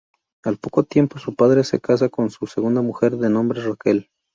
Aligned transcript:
Al 0.43 0.57
poco 0.57 0.81
tiempo 0.81 1.19
su 1.19 1.35
padre 1.35 1.63
se 1.63 1.79
casa 1.79 2.09
con 2.09 2.31
su 2.31 2.47
segunda 2.47 2.81
mujer 2.81 3.17
de 3.17 3.29
nombre 3.29 3.61
Raquel. 3.61 4.09